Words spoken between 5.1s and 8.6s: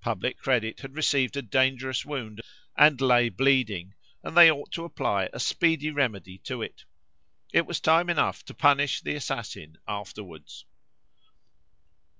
a speedy remedy to it. It was time enough to